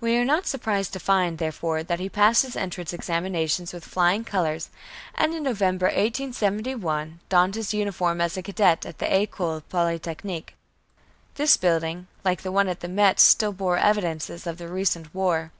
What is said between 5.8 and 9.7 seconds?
1871, donned his uniform as a cadet in the École